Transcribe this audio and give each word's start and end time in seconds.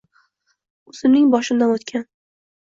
O‘zimning 0.93 1.29
boshimdan 1.37 1.77
o‘tgan. 1.77 2.09